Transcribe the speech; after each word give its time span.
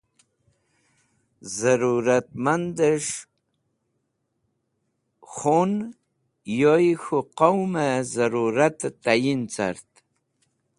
Zẽrũratmandẽsh 1.57 3.13
k̃hũn 5.33 5.71
yoy 6.59 6.85
k̃hũ 7.01 7.19
qowmẽ 7.37 7.95
zẽrũratẽ 8.13 8.95
tayin 9.03 9.41
cart. 9.53 9.89